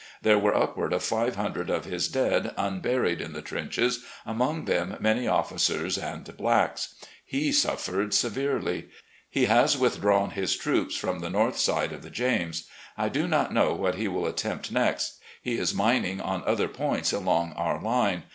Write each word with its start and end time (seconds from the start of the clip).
There 0.23 0.39
were 0.39 0.55
upward 0.57 0.93
of 0.93 1.03
five 1.03 1.35
hundred 1.35 1.69
of 1.69 1.85
his 1.85 2.07
dead 2.07 2.55
unburied 2.57 3.21
in 3.21 3.33
the 3.33 3.41
trenches, 3.43 4.03
among 4.25 4.65
them 4.65 4.97
many 4.99 5.27
officers 5.27 5.95
and 5.95 6.35
blacks. 6.37 6.95
He 7.23 7.51
suffered 7.51 8.11
severely. 8.11 8.87
He 9.29 9.45
has 9.45 9.75
withffi 9.75 10.05
awn 10.11 10.31
his 10.31 10.57
troops 10.57 10.95
from 10.97 11.19
the 11.19 11.29
north 11.29 11.59
side 11.59 11.93
of 11.93 12.01
the 12.01 12.09
James. 12.09 12.67
I 12.97 13.09
do 13.09 13.27
not 13.27 13.53
know 13.53 13.75
what 13.75 13.93
he 13.93 14.07
will 14.07 14.25
attempt 14.25 14.71
next. 14.71 15.19
He 15.39 15.59
is 15.59 15.71
mining 15.71 16.19
on 16.19 16.41
other 16.47 16.67
points 16.67 17.13
along 17.13 17.53
our 17.53 17.79
line. 17.79 18.23